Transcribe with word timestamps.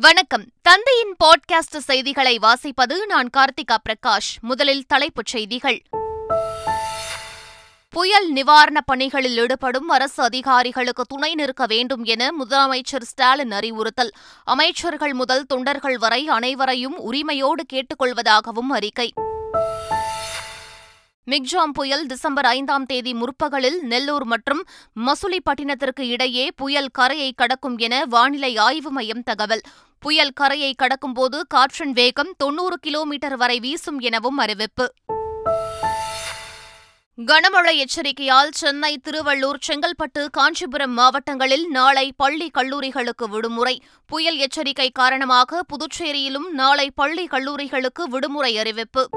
வணக்கம். 0.00 0.44
தந்தையின் 0.62 1.16
பாட்காஸ்ட் 1.24 1.76
செய்திகளை 1.76 2.38
வாசிப்பது 2.38 3.06
நான் 3.06 3.30
கார்த்திகா 3.36 3.76
பிரகாஷ். 3.88 4.40
முதலில் 4.40 4.86
தலைப்புச் 4.86 5.26
செய்திகள். 5.26 5.82
புயல் 7.88 8.32
நிவாரணப் 8.32 8.86
பணிகளில் 8.86 9.38
ஈடுபடும் 9.38 9.88
அரசு 9.88 10.22
அதிகாரிகளுக்கு 10.22 11.04
துணை 11.04 11.34
நிற்க 11.34 11.66
வேண்டும் 11.66 12.04
என 12.04 12.30
முதலமைச்சர் 12.40 13.02
ஸ்டாலின் 13.02 13.50
அறிவுறுத்தல். 13.50 14.12
அமைச்சர்கள் 14.44 15.12
முதல் 15.12 15.46
தொண்டர்கள் 15.46 15.98
வரை 15.98 16.28
அனைவரையும் 16.28 16.98
உரிமையோடு 16.98 17.64
கேட்டுக்கொள்வதாகவும் 17.72 18.72
அறிக்கை. 18.72 19.12
மிக்ஜாம் 21.30 21.72
புயல் 21.72 22.06
டிசம்பர் 22.06 22.44
ஐந்தாம் 22.44 22.86
தேதி 22.86 23.14
முற்பகலில் 23.14 23.80
நெல்லூர் 23.82 24.24
மற்றும் 24.24 24.64
மசுலிப்பட்டினத்திற்கு 25.06 26.00
இடையே 26.00 26.50
புயல் 26.56 26.88
கரையை 26.92 27.32
கடக்கும் 27.32 27.78
என 27.78 28.04
வானிலை 28.04 28.56
ஆய்வு 28.56 28.90
மையம் 28.90 29.22
தகவல். 29.22 29.60
புயல் 29.98 30.32
கரையை 30.34 30.74
கடக்கும்போது 30.82 31.40
காற்றின் 31.48 31.92
வேகம் 31.92 32.34
தொன்னூறு 32.36 32.78
கிலோமீட்டர் 32.78 33.36
வரை 33.36 33.60
வீசும் 33.60 33.98
எனவும் 34.00 34.36
அறிவிப்பு. 34.36 34.94
கனமழை 37.18 37.74
எச்சரிக்கையால் 37.76 38.50
சென்னை 38.50 39.00
திருவள்ளூர் 39.04 39.60
செங்கல்பட்டு 39.66 40.30
காஞ்சிபுரம் 40.30 40.92
மாவட்டங்களில் 40.92 41.66
நாளை 41.68 42.12
பள்ளி 42.16 42.50
கல்லூரிகளுக்கு 42.58 43.28
விடுமுறை. 43.28 43.82
புயல் 44.06 44.36
எச்சரிக்கை 44.36 44.90
காரணமாக 44.90 45.64
புதுச்சேரியிலும் 45.64 46.50
நாளை 46.50 46.90
பள்ளி 46.90 47.26
கல்லூரிகளுக்கு 47.26 48.02
விடுமுறை 48.08 48.58
அறிவிப்பு. 48.58 49.08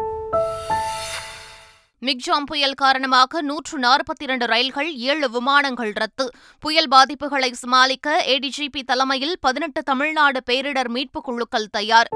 மிக்ஜாம் 2.06 2.46
புயல் 2.46 2.74
காரணமாக 2.74 3.42
நூற்று 3.42 3.80
நாற்பத்தி 3.80 4.22
இரண்டு 4.22 4.46
ரயில்கள் 4.46 4.96
ஏழு 4.96 5.30
விமானங்கள் 5.30 5.92
ரத்து. 5.94 6.32
புயல் 6.60 6.88
பாதிப்புகளை 6.88 7.52
சமாளிக்க 7.52 8.24
ஏடிஜிபி 8.28 8.82
தலைமையில் 8.86 9.38
பதினெட்டு 9.40 9.84
தமிழ்நாடு 9.84 10.42
பேரிடர் 10.52 10.88
மீட்புக் 10.88 11.24
குழுக்கள் 11.24 11.68
தயார். 11.72 12.08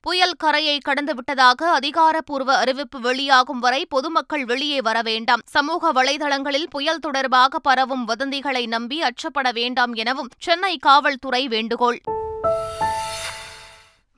புயல் 0.00 0.32
கரையை 0.32 0.78
கடந்துவிட்டதாக 0.88 1.62
அதிகாரப்பூர்வ 1.62 2.56
அறிவிப்பு 2.56 3.00
வெளியாகும் 3.00 3.58
வரை 3.58 3.86
பொதுமக்கள் 3.86 4.44
வெளியே 4.44 4.80
வர 4.80 5.02
வேண்டாம். 5.02 5.40
சமூக 5.46 5.92
வலைதளங்களில் 5.92 6.70
புயல் 6.70 6.98
தொடர்பாக 6.98 7.58
பரவும் 7.58 8.08
வதந்திகளை 8.08 8.66
நம்பி 8.66 9.02
அச்சப்பட 9.02 9.52
வேண்டாம் 9.52 9.94
எனவும் 9.94 10.28
சென்னை 10.38 10.76
காவல்துறை 10.76 11.48
வேண்டுகோள். 11.48 12.00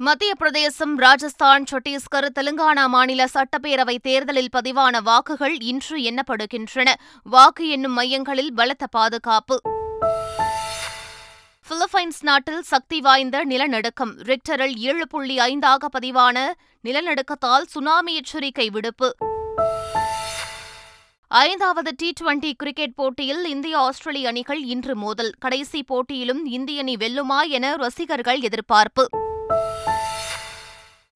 மத்திய 0.03 0.35
பிரதேசம் 0.35 0.97
ராஜஸ்தான் 0.97 1.65
சத்தீஸ்கர் 1.71 2.27
தெலுங்கானா 2.41 2.87
மாநில 2.87 3.25
சட்டப்பேரவை 3.25 3.97
தேர்தலில் 4.03 4.49
பதிவான 4.57 5.03
வாக்குகள் 5.03 5.59
இன்று 5.61 5.97
எண்ணப்படுகின்றன. 5.99 6.95
வாக்கு 7.23 7.69
எண்ணும் 7.69 7.93
மையங்களில் 7.93 8.55
பலத்த 8.55 8.87
பாதுகாப்பு. 8.87 9.61
பிலிப்பைன்ஸ் 11.69 12.21
நாட்டில் 12.21 12.63
சக்தி 12.63 13.01
வாய்ந்த 13.01 13.45
நிலநடுக்கம். 13.45 14.19
ரிக்டரில் 14.19 14.77
ஏழு 14.77 15.09
புள்ளி 15.09 15.37
ஐந்தாக 15.37 15.89
பதிவான 15.99 16.53
நிலநடுக்கத்தால் 16.85 17.67
சுனாமி 17.67 18.15
எச்சரிக்கை 18.15 18.71
விடுப்பு. 18.71 19.17
ஐந்தாவது 21.29 21.93
டி 21.97 22.13
டுவெண்டி 22.21 22.53
கிரிக்கெட் 22.53 22.95
போட்டியில் 22.95 23.45
இந்திய 23.45 23.79
ஆஸ்திரேலிய 23.79 24.29
அணிகள் 24.29 24.63
இன்று 24.63 24.97
மோதல். 24.97 25.33
கடைசி 25.39 25.83
போட்டியிலும் 25.83 26.45
இந்திய 26.47 26.81
அணி 26.81 26.95
வெல்லுமா 26.95 27.49
என 27.49 27.77
ரசிகர்கள் 27.77 28.41
எதிர்பார்ப்பு. 28.41 29.09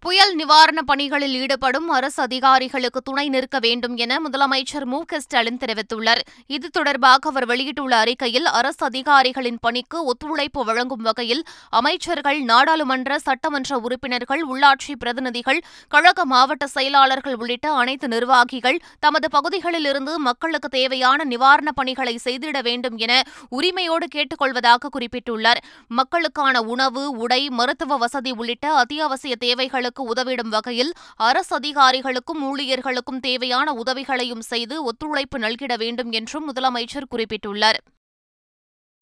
புயல் 0.00 0.36
நிவாரணப் 0.36 0.86
பணிகளில் 0.86 1.32
ஈடுபடும் 1.32 1.88
அரசு 1.88 2.22
அதிகாரிகளுக்கு 2.22 3.00
துணை 3.00 3.28
நிற்க 3.28 3.58
வேண்டும் 3.58 3.96
என 3.96 4.20
முதலமைச்சர் 4.20 4.84
மு 4.84 5.04
க 5.04 5.20
ஸ்டாலின் 5.20 5.56
தெரிவித்துள்ளார். 5.56 6.20
இது 6.46 6.70
தொடர்பாக 6.70 7.28
அவர் 7.28 7.46
வெளியிட்டுள்ள 7.46 7.96
அறிக்கையில் 7.96 8.46
அரசு 8.46 8.86
அதிகாரிகளின் 8.86 9.58
பணிக்கு 9.60 10.04
ஒத்துழைப்பு 10.04 10.64
வழங்கும் 10.64 11.02
வகையில் 11.02 11.42
அமைச்சர்கள் 11.70 12.40
நாடாளுமன்ற 12.40 13.18
சட்டமன்ற 13.18 13.78
உறுப்பினர்கள் 13.78 14.44
உள்ளாட்சி 14.52 14.94
பிரதிநிதிகள் 14.98 15.60
கழக 15.88 16.24
மாவட்ட 16.24 16.66
செயலாளர்கள் 16.66 17.34
உள்ளிட்ட 17.34 17.72
அனைத்து 17.72 18.08
நிர்வாகிகள் 18.08 18.78
தமது 19.00 19.30
பகுதிகளில் 19.30 19.84
இருந்து 19.84 20.18
மக்களுக்கு 20.18 20.68
தேவையான 20.68 21.24
நிவாரணப் 21.24 21.78
பணிகளை 21.80 22.18
செய்திட 22.24 22.62
வேண்டும் 22.62 22.96
என 22.96 23.22
உரிமையோடு 23.48 24.08
கேட்டுக் 24.08 24.38
கொள்வதாக 24.38 24.88
குறிப்பிட்டுள்ளார். 24.98 25.62
மக்களுக்கான 25.88 26.62
உணவு 26.62 27.10
உடை 27.10 27.48
மருத்துவ 27.48 27.96
வசதி 27.96 28.30
உள்ளிட்ட 28.30 28.72
அத்தியாவசிய 28.74 29.36
தேவைகளுக்கு 29.36 29.86
மக்களுக்கு 29.88 30.12
உதவிடும் 30.14 30.48
வகையில் 30.48 30.90
அரசு 31.18 31.52
அதிகாரிகளுக்கும் 31.58 32.42
ஊழியர்களுக்கும் 32.48 33.20
தேவையான 33.20 33.72
உதவிகளையும் 33.72 34.42
செய்து 34.42 34.74
ஒத்துழைப்பு 34.84 35.38
நல்கிட 35.38 35.74
வேண்டும் 35.76 36.10
என்றும் 36.10 36.46
முதலமைச்சர் 36.48 37.10
குறிப்பிட்டுள்ளார். 37.10 37.78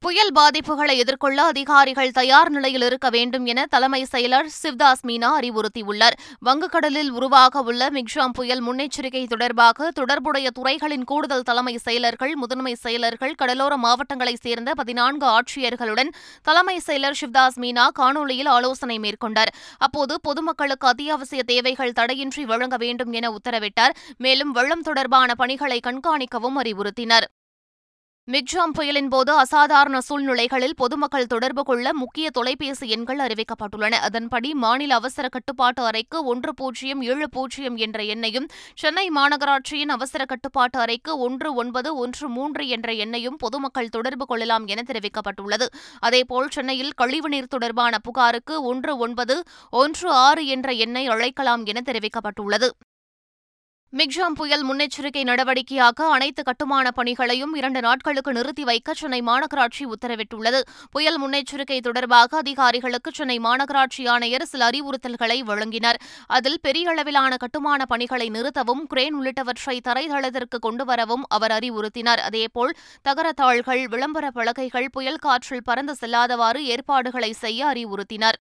புயல் 0.00 0.32
பாதிப்புகளை 0.34 0.96
எதிர்கொள்ள 0.96 1.42
அதிகாரிகள் 1.42 2.10
தயார் 2.10 2.50
நிலையில் 2.50 2.82
இருக்க 2.82 3.10
வேண்டும் 3.10 3.46
என 3.46 3.66
தலைமை 3.66 4.06
செயலர் 4.12 4.48
சிவ்தாஸ் 4.62 5.02
மீனா 5.06 5.30
அறிவுறுத்தியுள்ளார். 5.38 6.16
வங்கக்கடலில் 6.46 7.08
உருவாக 7.10 7.62
உள்ள 7.62 7.88
மிக்ஜாம் 7.90 8.32
புயல் 8.32 8.62
முன்னெச்சரிக்கை 8.66 9.26
தொடர்பாக 9.26 9.90
தொடர்புடைய 9.90 10.50
துறைகளின் 10.50 11.04
கூடுதல் 11.04 11.42
தலைமை 11.42 11.78
செயலர்கள் 11.84 12.32
முதன்மை 12.32 12.76
செயலர்கள் 12.84 13.34
கடலோர 13.34 13.76
மாவட்டங்களைச் 13.76 14.42
சேர்ந்த 14.42 14.74
பதினான்கு 14.74 15.26
ஆட்சியர்களுடன் 15.26 16.12
தலைமை 16.42 16.80
செயலர் 16.86 17.18
சிவ்தாஸ் 17.20 17.58
மீனா 17.60 17.86
காணொலியில் 17.98 18.48
ஆலோசனை 18.48 18.98
மேற்கொண்டார். 18.98 19.52
அப்போது 19.78 20.20
பொதுமக்களுக்கு 20.22 20.88
அத்தியாவசிய 20.88 21.42
தேவைகள் 21.42 21.92
தடையின்றி 21.92 22.44
வழங்க 22.44 22.76
வேண்டும் 22.76 23.12
என 23.12 23.30
உத்தரவிட்டார். 23.30 23.96
மேலும் 24.18 24.52
வெள்ளம் 24.52 24.82
தொடர்பான 24.82 25.34
பணிகளை 25.34 25.80
கண்காணிக்கவும் 25.86 26.60
அறிவுறுத்தினர். 26.62 27.28
மிக்ஜாம் 28.32 28.72
புயலின் 28.74 29.08
போது 29.08 29.32
அசாதாரண 29.32 30.00
சூழ்நிலைகளில் 30.00 30.74
பொதுமக்கள் 30.76 31.26
தொடர்பு 31.26 31.62
கொள்ள 31.62 31.92
முக்கிய 31.92 32.30
தொலைபேசி 32.30 32.88
எண்கள் 32.88 33.18
அறிவிக்கப்பட்டுள்ளன. 33.18 33.90
அதன்படி 34.08 34.54
மாநில 34.54 34.94
அவசர 34.94 35.28
கட்டுப்பாட்டு 35.28 35.82
அறைக்கு 35.82 36.24
ஒன்று 36.24 36.54
பூஜ்ஜியம் 36.54 37.02
ஏழு 37.02 37.28
பூஜ்ஜியம் 37.28 37.76
என்ற 37.76 38.02
எண்ணையும் 38.02 38.48
சென்னை 38.74 39.10
மாநகராட்சியின் 39.10 39.92
அவசர 39.96 40.24
கட்டுப்பாட்டு 40.24 40.78
அறைக்கு 40.78 41.18
ஒன்று 41.18 41.54
ஒன்பது 41.54 41.96
ஒன்று 41.96 42.28
மூன்று 42.28 42.68
என்ற 42.68 42.92
எண்ணையும் 42.92 43.38
பொதுமக்கள் 43.38 43.88
தொடர்பு 43.88 44.26
கொள்ளலாம் 44.26 44.66
என 44.66 44.84
தெரிவிக்கப்பட்டுள்ளது. 44.86 45.68
அதேபோல் 46.00 46.48
சென்னையில் 46.48 46.92
கழிவுநீர் 46.96 47.52
தொடர்பான 47.54 47.98
புகாருக்கு 47.98 48.62
ஒன்று 48.62 48.96
ஒன்பது 48.96 49.42
ஒன்று 49.70 50.10
ஆறு 50.10 50.46
என்ற 50.46 50.72
எண்ணை 50.72 51.06
அழைக்கலாம் 51.06 51.64
என 51.64 51.82
தெரிவிக்கப்பட்டுள்ளது. 51.84 52.70
மிக்ஜாம் 53.98 54.34
புயல் 54.34 54.64
முன்னெச்சரிக்கை 54.68 55.20
நடவடிக்கையாக 55.24 56.06
அனைத்து 56.14 56.42
கட்டுமான 56.42 56.90
பணிகளையும் 56.90 57.54
இரண்டு 57.54 57.80
நாட்களுக்கு 57.80 58.32
நிறுத்தி 58.32 58.64
வைக்க 58.64 58.94
சென்னை 58.94 59.20
மாநகராட்சி 59.20 59.84
உத்தரவிட்டுள்ளது. 59.92 60.60
புயல் 60.90 61.18
முன்னெச்சரிக்கை 61.22 61.80
தொடர்பாக 61.80 62.36
அதிகாரிகளுக்கு 62.36 63.10
சென்னை 63.14 63.38
மாநகராட்சி 63.38 64.08
ஆணையர் 64.08 64.44
சில 64.44 64.68
அறிவுறுத்தல்களை 64.70 65.38
வழங்கினர். 65.42 65.98
அதில் 66.26 66.60
பெரிய 66.60 66.90
அளவிலான 66.90 67.36
கட்டுமான 67.36 67.84
பணிகளை 67.84 68.30
நிறுத்தவும் 68.30 68.84
கிரேன் 68.86 69.16
உள்ளிட்டவற்றை 69.20 69.76
தரைதளத்திற்கு 69.88 70.60
கொண்டுவரவும் 70.66 71.24
அவர் 71.28 71.50
அறிவுறுத்தினார். 71.50 72.24
அதேபோல் 72.30 72.74
தகரத்தாள்கள் 73.02 73.88
விளம்பர 73.88 74.30
பலகைகள் 74.30 74.90
புயல் 74.92 75.22
காற்றில் 75.28 75.64
பறந்து 75.64 75.96
செல்லாதவாறு 76.00 76.62
ஏற்பாடுகளை 76.64 77.32
செய்ய 77.32 77.66
அறிவுறுத்தினார். 77.66 78.40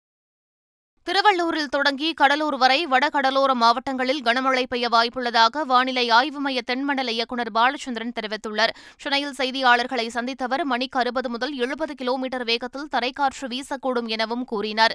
திருவள்ளூரில் 1.09 1.72
தொடங்கி 1.72 2.10
கடலூர் 2.19 2.56
வரை 2.60 2.76
வடகடலோர 2.92 3.53
மாவட்டங்களில் 3.62 4.20
கனமழை 4.26 4.62
பெய்ய 4.69 4.87
வாய்ப்புள்ளதாக 4.94 5.65
வானிலை 5.70 6.04
ஆய்வு 6.19 6.41
மைய 6.44 6.60
தென்மண்டல 6.70 7.12
இயக்குநர் 7.16 7.50
பாலச்சந்திரன் 7.56 8.15
தெரிவித்துள்ளார். 8.19 8.72
சென்னையில் 9.03 9.34
செய்தியாளர்களை 9.41 10.06
சந்தித்தவர் 10.15 10.62
மணிக்கு 10.72 10.98
அறுபது 11.00 11.31
முதல் 11.34 11.53
எழுபது 11.65 11.94
கிலோமீட்டர் 11.94 12.44
வேகத்தில் 12.50 12.88
தரைக்காற்று 12.94 13.48
வீசக்கூடும் 13.54 14.09
எனவும் 14.16 14.47
கூறினார். 14.53 14.94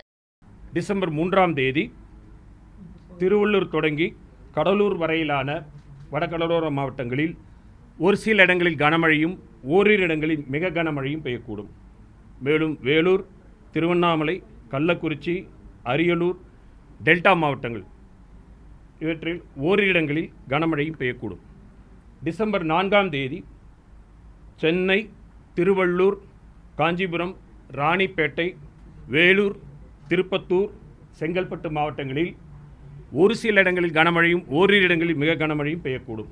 டிசம்பர் 0.74 1.12
மூன்றாம் 1.20 1.54
தேதி 1.60 1.84
திருவள்ளூர் 3.22 3.70
தொடங்கி 3.76 4.08
கடலூர் 4.58 4.98
வரையிலான 5.04 5.60
வடகடலோர 6.16 6.66
மாவட்டங்களில் 6.80 7.38
ஒரு 8.08 8.18
சில 8.26 8.42
இடங்களில் 8.48 8.82
கனமழையும் 8.84 9.38
ஓரிரு 9.76 10.04
இடங்களில் 10.10 10.44
மிக 10.56 10.74
கனமழையும் 10.80 11.24
பெய்யக்கூடும். 11.28 11.72
மேலும் 12.48 12.76
வேலூர் 12.90 13.26
திருவண்ணாமலை 13.72 14.38
கள்ளக்குறிச்சி 14.74 15.38
அரியலூர் 15.92 16.38
டெல்டா 17.04 17.32
மாவட்டங்கள். 17.44 17.86
இவற்றில் 19.04 19.42
ஓரிரு 19.68 19.90
இடங்களில் 19.94 20.32
கனமழையும் 20.50 21.00
பெய்யக்கூடும். 21.00 21.44
டிசம்பர் 22.24 22.66
நான்காம் 22.72 23.10
தேதி 23.10 23.40
சென்னை 24.64 25.00
திருவள்ளூர் 25.56 26.18
காஞ்சிபுரம் 26.80 27.36
ராணிப்பேட்டை 27.80 28.48
வேலூர் 29.16 29.56
திருப்பத்தூர் 30.10 30.70
செங்கல்பட்டு 31.20 31.70
மாவட்டங்களில் 31.78 32.36
ஒரு 33.22 33.36
சில 33.36 33.62
இடங்களில் 33.62 33.98
கனமழையும் 34.00 34.44
ஓரிரு 34.48 34.84
இடங்களில் 34.84 35.22
மிக 35.22 35.34
கனமழையும் 35.34 35.84
பெய்யக்கூடும். 35.86 36.30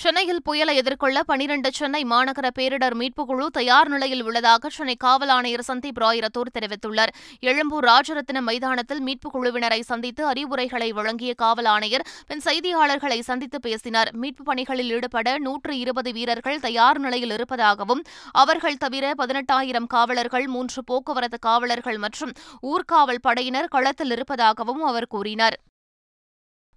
சென்னையில் 0.00 0.42
புயலை 0.42 0.76
எதிர்கொள்ள 0.76 1.22
பனிரண்டு 1.22 1.72
சென்னை 1.72 2.04
மாநகர 2.04 2.48
பேரிடர் 2.58 2.94
மீட்புக் 2.94 3.26
குழு 3.26 3.50
தயார் 3.50 3.88
நிலையில் 3.88 4.22
உள்ளதாக 4.22 4.68
சென்னை 4.68 4.94
காவல் 4.94 5.28
ஆணையர் 5.28 5.64
சந்தீப் 5.68 5.98
ராயிரத்தூர் 6.00 6.52
தெரிவித்துள்ளார். 6.58 7.12
எழும்பூர் 7.40 7.84
ராஜரத்தினம் 7.84 8.46
மைதானத்தில் 8.48 9.00
மீட்புக் 9.00 9.34
குழுவினரை 9.34 9.80
சந்தித்து 9.80 10.26
அறிவுரைகளை 10.26 10.92
வழங்கிய 10.92 11.34
காவல் 11.34 11.64
ஆணையர் 11.64 12.06
பின் 12.26 12.42
செய்தியாளர்களை 12.44 13.20
சந்தித்து 13.20 13.60
பேசினார். 13.60 14.10
மீட்புப் 14.14 14.48
பணிகளில் 14.50 14.90
ஈடுபட 14.90 15.38
நூற்று 15.38 15.78
இருபது 15.78 16.12
வீரர்கள் 16.12 16.60
தயார் 16.60 16.98
நிலையில் 16.98 17.30
இருப்பதாகவும் 17.30 18.04
அவர்கள் 18.32 18.76
தவிர 18.76 19.14
பதினெட்டாயிரம் 19.18 19.86
காவலர்கள் 19.86 20.46
மூன்று 20.46 20.84
போக்குவரத்து 20.84 21.38
காவலர்கள் 21.38 21.98
மற்றும் 21.98 22.32
ஊர்காவல் 22.62 23.24
படையினர் 23.28 23.68
களத்தில் 23.68 24.10
இருப்பதாகவும் 24.10 24.82
அவர் 24.82 25.06
கூறினார். 25.06 25.58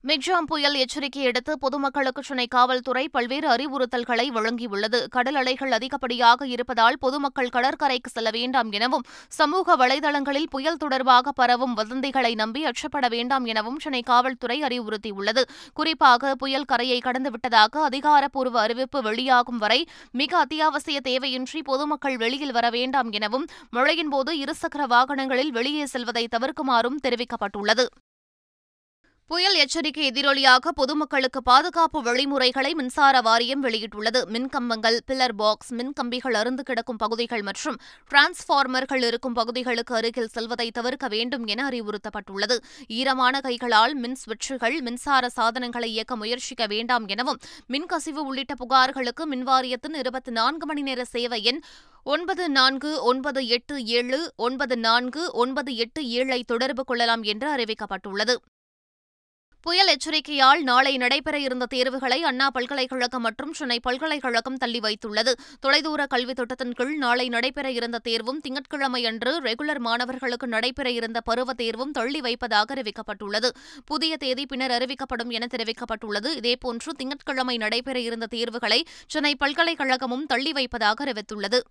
மிக்ஜாம் 0.08 0.48
புயல் 0.48 0.76
எச்சரிக்கையடுத்து 0.76 1.54
பொதுமக்களுக்கு 1.60 2.24
சென்னை 2.24 2.48
காவல்துறை 2.48 3.10
பல்வேறு 3.10 3.48
அறிவுறுத்தல்களை 3.50 4.26
வழங்கியுள்ளது. 4.30 5.08
கடல் 5.10 5.36
அலைகள் 5.36 5.72
அதிகப்படியாக 5.72 6.46
இருப்பதால் 6.46 6.98
பொதுமக்கள் 7.00 7.50
கடற்கரைக்கு 7.50 8.10
செல்ல 8.10 8.30
வேண்டாம் 8.30 8.72
எனவும் 8.72 9.04
சமூக 9.28 9.78
வலைதளங்களில் 9.78 10.50
புயல் 10.50 10.78
தொடர்பாக 10.78 11.32
பரவும் 11.32 11.78
வதந்திகளை 11.78 12.36
நம்பி 12.36 12.66
அச்சப்பட 12.66 13.10
வேண்டாம் 13.10 13.46
எனவும் 13.46 13.80
சென்னை 13.80 14.02
காவல்துறை 14.02 14.62
அறிவுறுத்தியுள்ளது. 14.62 15.44
குறிப்பாக 15.74 16.36
புயல் 16.36 16.66
கரையை 16.66 17.02
கடந்துவிட்டதாக 17.06 17.84
அதிகாரப்பூர்வ 17.84 18.60
அறிவிப்பு 18.60 19.02
வெளியாகும் 19.02 19.58
வரை 19.58 19.88
மிக 20.12 20.38
அத்தியாவசிய 20.38 21.00
தேவையின்றி 21.04 21.62
பொதுமக்கள் 21.64 22.18
வெளியில் 22.18 22.52
வர 22.52 22.70
வேண்டாம் 22.70 23.12
எனவும் 23.12 23.48
மழையின்போது 23.74 24.34
இருசக்கர 24.44 24.88
வாகனங்களில் 24.90 25.50
வெளியே 25.50 25.86
செல்வதை 25.86 26.28
தவிர்க்குமாறும் 26.38 27.02
தெரிவிக்கப்பட்டுள்ளது. 27.04 27.86
புயல் 29.32 29.54
எச்சரிக்கை 29.54 30.06
எதிரொலியாக 30.12 30.72
பொதுமக்களுக்கு 30.80 31.42
பாதுகாப்பு 31.42 32.00
வழிமுறைகளை 32.02 32.74
மின்சார 32.74 33.22
வாரியம் 33.22 33.64
வெளியிட்டுள்ளது. 33.64 34.20
மின்கம்பங்கள் 34.34 34.98
பில்லர் 35.06 35.36
பாக்ஸ் 35.36 35.72
மின்கம்பிகள் 35.74 36.36
அருந்து 36.40 36.64
கிடக்கும் 36.70 37.00
பகுதிகள் 37.04 37.42
மற்றும் 37.42 37.78
டிரான்ஸ்ஃபார்மர்கள் 38.12 39.04
இருக்கும் 39.10 39.34
பகுதிகளுக்கு 39.34 39.96
அருகில் 39.96 40.30
செல்வதை 40.36 40.68
தவிர்க்க 40.72 41.08
வேண்டும் 41.08 41.46
என 41.46 41.70
அறிவுறுத்தப்பட்டுள்ளது. 41.70 42.58
ஈரமான 42.88 43.42
கைகளால் 43.48 43.96
மின் 43.96 44.18
சுவிட்சுகள் 44.24 44.78
மின்சார 44.82 45.30
சாதனங்களை 45.30 45.92
இயக்க 45.92 46.16
முயற்சிக்க 46.16 46.68
வேண்டாம் 46.68 47.08
எனவும் 47.08 47.42
மின்கசிவு 47.70 48.22
உள்ளிட்ட 48.30 48.54
புகார்களுக்கு 48.66 49.26
மின்வாரியத்தின் 49.34 49.98
இருபத்தி 50.04 50.32
நான்கு 50.32 50.66
மணி 50.66 50.82
நேர 50.82 51.06
சேவை 51.06 51.44
எண் 51.44 51.62
ஒன்பது 52.04 52.50
நான்கு 52.50 53.04
ஒன்பது 53.04 53.48
எட்டு 53.48 53.86
ஏழு 53.86 54.34
ஒன்பது 54.36 54.78
நான்கு 54.78 55.34
ஒன்பது 55.34 55.76
எட்டு 55.76 56.10
ஏழை 56.10 56.44
தொடர்பு 56.44 56.84
கொள்ளலாம் 56.84 57.24
என்று 57.24 57.50
அறிவிக்கப்பட்டுள்ளது. 57.56 58.36
புயல் 59.66 59.88
எச்சரிக்கையால் 59.88 60.62
நாளை 60.62 60.98
நடைபெற 60.98 61.40
இருந்த 61.40 61.66
தேர்வுகளை 61.66 62.24
அண்ணா 62.24 62.50
பல்கலைக்கழகம் 62.50 63.22
மற்றும் 63.22 63.52
சென்னை 63.54 63.80
பல்கலைக்கழகம் 63.80 64.58
தள்ளி 64.58 64.80
வைத்துள்ளது. 64.80 65.34
தொலைதூர 65.60 66.06
கல்வி 66.08 66.34
திட்டத்தின் 66.34 66.74
கீழ் 66.74 66.96
நாளை 66.98 67.30
நடைபெற 67.30 67.72
இருந்த 67.72 68.00
தேர்வும் 68.00 68.40
திங்கட்கிழமை 68.40 69.06
அன்று 69.06 69.40
ரெகுலர் 69.40 69.80
மாணவர்களுக்கு 69.80 70.48
நடைபெற 70.48 70.92
இருந்த 70.92 71.22
பருவ 71.22 71.54
தேர்வும் 71.54 71.92
தள்ளி 71.92 72.22
வைப்பதாக 72.22 72.74
அறிவிக்கப்பட்டுள்ளது. 72.74 73.52
புதிய 73.86 74.18
தேதி 74.18 74.46
பின்னர் 74.46 74.72
அறிவிக்கப்படும் 74.72 75.30
என 75.30 75.48
தெரிவிக்கப்பட்டுள்ளது. 75.52 76.36
இதேபோன்று 76.36 76.94
திங்கட்கிழமை 76.94 77.58
நடைபெற 77.58 78.00
இருந்த 78.00 78.26
தேர்வுகளை 78.26 78.86
சென்னை 79.08 79.36
பல்கலைக்கழகமும் 79.36 80.26
தள்ளி 80.26 80.52
வைப்பதாக 80.52 81.04
அறிவித்துள்ளது. 81.06 81.62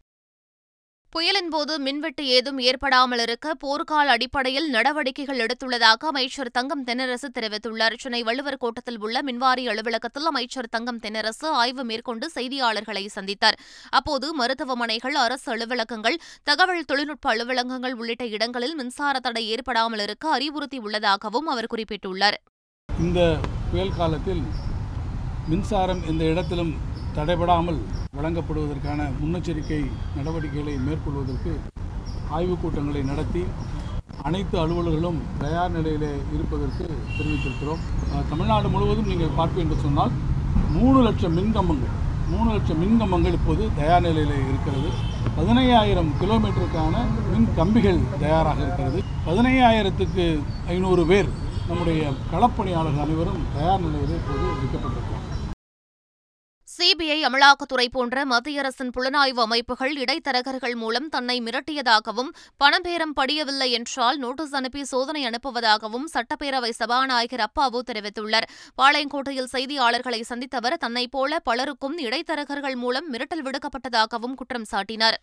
புயலின் 1.15 1.49
போது 1.53 1.73
மின்வெட்டு 1.85 2.25
ஏதும் 2.35 2.59
ஏற்படாமல் 2.69 3.23
இருக்க 3.25 3.55
போர்க்கால 3.63 4.13
அடிப்படையில் 4.17 4.69
நடவடிக்கைகள் 4.75 5.41
எடுத்துள்ளதாக 5.45 6.07
அமைச்சர் 6.11 6.51
தங்கம் 6.59 6.85
தென்னரசு 6.89 7.29
தெரிவித்துள்ளார். 7.37 7.95
சென்னை 8.03 8.21
வள்ளுவர் 8.29 8.59
கோட்டத்தில் 8.63 9.01
உள்ள 9.05 9.23
மின்வாரிய 9.29 9.73
அலுவலகத்தில் 9.73 10.29
அமைச்சர் 10.31 10.69
தங்கம் 10.77 11.01
தென்னரசு 11.05 11.47
ஆய்வு 11.63 11.85
மேற்கொண்டு 11.91 12.27
செய்தியாளர்களை 12.37 13.05
சந்தித்தார். 13.17 13.59
அப்போது 13.99 14.29
மருத்துவமனைகள் 14.41 15.17
அரசு 15.25 15.49
அலுவலகங்கள் 15.55 16.19
தகவல் 16.51 16.89
தொழில்நுட்ப 16.91 17.29
அலுவலகங்கள் 17.35 17.97
உள்ளிட்ட 18.01 18.27
இடங்களில் 18.37 18.77
மின்சார 18.83 19.15
தடை 19.27 19.45
ஏற்படாமல் 19.57 20.05
இருக்க 20.07 20.27
அறிவுறுத்தியுள்ளதாகவும் 20.39 21.51
அவர் 21.55 21.71
குறிப்பிட்டுள்ளார். 21.75 22.39
இந்த 22.89 23.21
புயல் 23.73 23.97
காலத்தில் 23.99 24.45
மின்சாரம் 25.53 26.05
எந்த 26.13 26.25
இடத்திலும் 26.35 26.73
தடைபடாமல் 27.19 27.81
வழங்கப்படுவதற்கான 28.17 29.01
முன்னெச்சரிக்கை 29.19 29.79
நடவடிக்கைகளை 30.17 30.73
மேற்கொள்வதற்கு 30.87 31.53
ஆய்வுக் 32.37 32.63
கூட்டங்களை 32.63 33.03
நடத்தி 33.11 33.43
அனைத்து 34.29 34.57
அலுவலர்களும் 34.63 35.19
தயார் 35.43 35.75
நிலையில் 35.77 36.09
இருப்பதற்கு 36.35 36.85
தெரிவித்திருக்கிறோம். 37.19 37.83
தமிழ்நாடு 38.31 38.69
முழுவதும் 38.73 39.11
நீங்கள் 39.11 39.37
பார்ப்பீர்கள் 39.39 39.65
என்று 39.67 39.79
சொன்னால் 39.85 40.13
மூணு 40.77 40.99
லட்சம் 41.07 41.37
மின்கம்பங்கள் 41.39 41.95
மூணு 42.33 42.49
லட்சம் 42.55 42.83
மின்கம்பங்கள் 42.83 43.37
இப்போது 43.39 43.63
தயார் 43.79 44.05
நிலையில் 44.09 44.35
இருக்கிறது. 44.51 44.91
பதினையாயிரம் 45.39 46.11
கிலோமீட்டருக்கான 46.23 47.05
மின் 47.31 47.49
கம்பிகள் 47.61 48.03
தயாராக 48.25 48.61
இருக்கிறது. 48.67 49.01
பதினையாயிரத்துக்கு 49.29 50.27
ஐநூறு 50.75 51.05
பேர் 51.13 51.31
நம்முடைய 51.71 52.03
களப்பணியாளர்கள் 52.35 53.07
அனைவரும் 53.07 53.43
தயார் 53.57 53.85
நிலையில் 53.87 54.17
இப்போது 54.21 54.47
வைக்கப்பட்டிருக்கிறார் 54.61 55.20
சிபிஐ 57.01 57.21
அமலாக்கத்துறை 57.27 57.85
போன்ற 57.93 58.25
மத்திய 58.25 58.61
அரசின் 58.61 58.91
புலனாய்வு 58.97 59.41
அமைப்புகள் 59.45 59.93
இடைத்தரகர்கள் 59.97 60.75
மூலம் 60.75 61.07
தன்னை 61.09 61.37
மிரட்டியதாகவும் 61.41 62.29
பணபேரம் 62.57 63.15
படியவில்லை 63.21 63.69
என்றால் 63.71 64.19
நோட்டீஸ் 64.19 64.55
அனுப்பி 64.55 64.83
சோதனை 64.85 65.23
அனுப்புவதாகவும் 65.29 66.07
சட்டப்பேரவை 66.15 66.73
சபாநாயகர் 66.81 67.45
அப்பாவு 67.47 67.81
தெரிவித்துள்ளார். 67.91 68.49
பாளையங்கோட்டையில் 68.83 69.51
செய்தியாளர்களை 69.55 70.21
சந்தித்தவர் 70.29 70.81
தன்னைப் 70.85 71.11
போல 71.11 71.39
பலருக்கும் 71.39 71.99
இடைத்தரகர்கள் 71.99 72.79
மூலம் 72.85 73.13
மிரட்டல் 73.13 73.47
விடுக்கப்பட்டதாகவும் 73.49 74.39
குற்றம் 74.43 74.71
சாட்டினார். 74.73 75.19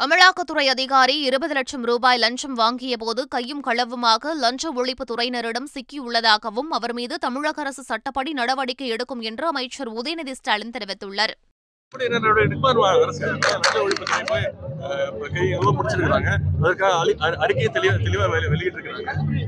அமலாக்கத்துறை 0.00 0.64
அதிகாரி 0.68 1.14
இருபது 1.20 1.54
லட்சம் 1.54 1.84
ரூபாய் 1.84 2.18
லஞ்சம் 2.18 2.56
வாங்கியபோது 2.58 3.22
கையும் 3.28 3.62
களவுமாக 3.66 4.34
லஞ்ச 4.34 4.70
ஒழிப்பு 4.72 5.04
துறையினரிடம் 5.10 5.66
சிக்கியுள்ளதாகவும் 5.74 6.68
அவர் 6.68 6.92
மீது 6.92 7.14
தமிழக 7.18 7.60
அரசு 7.60 7.82
சட்டப்படி 7.82 8.32
நடவடிக்கை 8.32 8.88
எடுக்கும் 8.88 9.20
என்று 9.20 9.46
அமைச்சர் 9.46 9.90
உதயநிதி 9.92 10.34
ஸ்டாலின் 10.40 10.74
தெரிவித்துள்ளார். 10.76 11.34
அறிக்கையை 17.44 17.68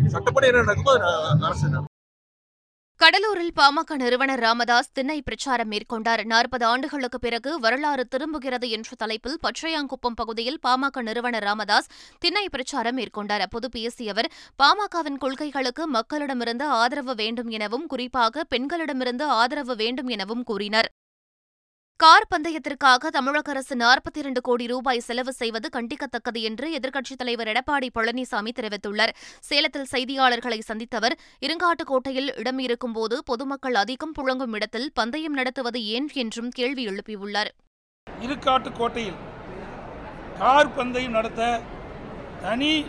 சட்டப்படி 0.09 0.47
என்ன 0.47 0.63
நடக்குமோ 0.63 0.97
அரசு 1.47 1.67
கடலூரில் 3.03 3.55
பாமக 3.59 3.97
நிறுவனர் 3.97 4.39
ராமதாஸ் 4.39 4.91
திண்ணை 4.93 5.17
பிரச்சாரம் 5.23 5.71
மேற்கொண்டார். 5.71 6.23
நாற்பது 6.25 6.65
ஆண்டுகளுக்கு 6.67 7.19
பிறகு 7.19 7.51
வரலாறு 7.59 8.05
திரும்புகிறது 8.09 8.67
என்ற 8.71 8.91
தலைப்பில் 8.99 9.39
பச்சையாங்குப்பம் 9.45 10.19
பகுதியில் 10.21 10.59
பாமக 10.67 11.03
நிறுவனர் 11.03 11.43
ராமதாஸ் 11.43 11.89
திண்ணை 12.19 12.45
பிரச்சாரம் 12.49 12.99
மேற்கொண்டார். 12.99 13.41
அப்போது 13.41 13.69
பேசிய 13.69 14.13
அவர் 14.13 14.31
பாமகவின் 14.63 15.19
கொள்கைகளுக்கு 15.19 15.87
மக்களிடமிருந்து 15.93 16.63
ஆதரவு 16.83 17.15
வேண்டும் 17.15 17.49
எனவும் 17.49 17.87
குறிப்பாக 17.87 18.45
பெண்களிடமிருந்து 18.55 19.23
ஆதரவு 19.23 19.77
வேண்டும் 19.77 20.09
எனவும் 20.09 20.43
கூறினார். 20.43 20.91
கார் 22.01 22.27
பந்தயத்திற்காக 22.35 23.09
தமிழக 23.11 23.51
அரசு 23.51 23.77
நாற்பத்தி 23.77 24.17
இரண்டு 24.17 24.41
கோடி 24.41 24.67
ரூபாய் 24.67 24.99
செலவு 24.99 25.33
செய்வது 25.33 25.69
கண்டிக்கத்தக்கது 25.77 26.41
என்று 26.41 26.79
எதிர்க்கட்சித் 26.79 27.17
தலைவர் 27.17 27.47
எடப்பாடி 27.47 27.89
பழனிசாமி 27.95 28.51
தெரிவித்துள்ளார். 28.61 29.13
சேலத்தில் 29.41 29.87
செய்தியாளர்களை 29.91 30.59
சந்தித்த 30.59 30.97
அவர் 30.97 31.19
இருங்காட்டுக்கோட்டையில் 31.47 32.39
இடம் 32.39 32.59
இருக்கும்போது 32.59 33.23
பொதுமக்கள் 33.25 33.75
அதிகம் 33.75 34.13
புழங்கும் 34.19 34.55
இடத்தில் 34.55 34.91
பந்தயம் 34.95 35.33
நடத்துவது 35.33 35.85
ஏன்? 35.85 36.09
என்றும் 36.15 36.49
கேள்வி 36.49 36.87
எழுப்பியுள்ளார். 36.87 37.51
இருக்காட்டுக்கோட்டையில் 38.21 39.19
கார் 40.39 40.75
பந்தயம் 40.75 41.13
நடத்த 41.13 41.61
தனி 42.43 42.87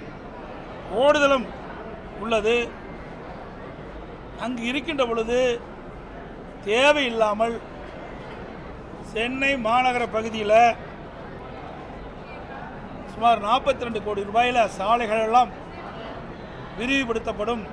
ஓடுதளம் 0.96 1.46
உள்ளது. 2.20 2.70
அங்கு 4.40 4.64
இருக்கின்ற 4.64 5.06
பொழுது 5.06 5.60
தேவையில்லாமல் 6.64 7.70
சென்னை 9.12 9.52
மாநகர 9.66 10.04
பகுதியில் 10.16 10.58
சுமார் 13.14 13.44
நாற்பத்தி 13.48 13.86
ரெண்டு 13.88 14.02
கோடி 14.06 14.22
ரூபாயில் 14.30 14.62
சாலைகளெல்லாம் 14.78 15.52
விரிவுபடுத்தப்படும் 16.78 17.64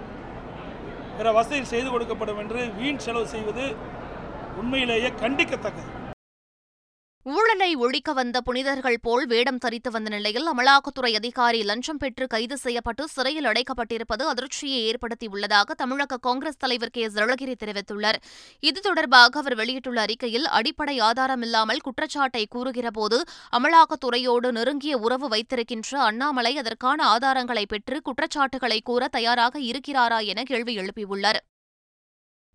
பிற 1.18 1.30
வசதி 1.38 1.62
செய்து 1.72 1.88
கொடுக்கப்படும் 1.90 2.40
என்று 2.42 2.60
வீண் 2.78 3.04
செலவு 3.04 3.28
செய்வது 3.34 3.64
உண்மையிலேயே 4.60 5.10
கண்டிக்கத்தக்கது. 5.22 5.90
ஊழலை 7.32 7.74
ஒழிக்க 7.74 8.12
வந்த 8.12 8.40
புனிதர்கள் 8.40 8.98
போல் 9.00 9.26
வேடம் 9.26 9.58
தரித்து 9.58 9.90
வந்த 9.90 10.08
நிலையில் 10.08 10.46
அமலாக்கத்துறை 10.46 11.14
அதிகாரி 11.14 11.62
லஞ்சம் 11.62 11.96
பெற்று 11.96 12.26
கைது 12.26 12.56
செய்யப்பட்டு 12.56 13.08
சிறையில் 13.08 13.44
அடைக்கப்பட்டிருப்பது 13.44 14.24
அதிர்ச்சியை 14.32 14.78
ஏற்படுத்தியுள்ளதாக 14.90 15.74
தமிழக 15.76 16.16
காங்கிரஸ் 16.16 16.56
தலைவர் 16.56 16.90
கே. 16.90 17.00
எஸ் 17.00 17.18
அழகிரி 17.18 17.54
தெரிவித்துள்ளார். 17.64 18.18
இது 18.60 18.80
தொடர்பாக 18.80 19.38
அவர் 19.38 19.54
வெளியிட்டுள்ள 19.54 20.00
அறிக்கையில் 20.00 20.46
அடிப்படை 20.46 21.00
ஆதாரமில்லாமல் 21.00 21.84
குற்றச்சாட்டை 21.88 22.46
கூறுகிறபோது 22.54 23.20
அமலாக்கத்துறையோடு 23.58 24.50
நெருங்கிய 24.50 24.96
உறவு 24.98 25.28
வைத்திருக்கின்ற 25.28 26.00
அண்ணாமலை 26.00 26.56
அதற்கான 26.56 27.16
ஆதாரங்களை 27.16 27.66
பெற்று 27.68 28.02
குற்றச்சாட்டுகளை 28.02 28.80
கூற 28.80 29.08
தயாராக 29.08 29.58
இருக்கிறாரா 29.58 30.24
என 30.24 30.42
கேள்வி 30.42 30.76
எழுப்பியுள்ளார். 30.76 31.42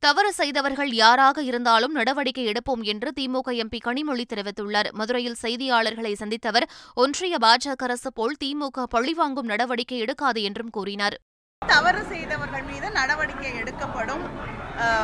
தவறு 0.05 0.31
செய்தவர்கள் 0.37 0.91
யாராக 1.01 1.43
இருந்தாலும் 1.49 1.93
நடவடிக்கை 1.97 2.43
எடுப்போம் 2.51 2.81
என்று 2.91 3.09
திமுக 3.19 3.49
எம்பி 3.63 3.79
கனிமொழி 3.85 4.25
தெரிவித்துள்ளார். 4.31 4.89
மதுரையில் 4.99 5.37
செய்தியாளர்களை 5.43 6.13
சந்தித்தவர் 6.21 6.65
ஒன்றிய 7.03 7.37
பாஜக 7.45 7.85
அரசு 7.87 8.09
போல் 8.17 8.35
திமுக 8.43 8.85
பழிவாங்கும் 8.95 9.49
நடவடிக்கை 9.51 9.99
எடுக்காது 10.05 10.41
என்றும் 10.49 10.73
கூறினார். 10.77 11.15
தவறு 11.61 12.01
செய்தவர்கள் 12.11 12.65
மீது 12.71 12.87
நடவடிக்கை 12.99 13.53
எடுக்கப்படும். 13.61 14.25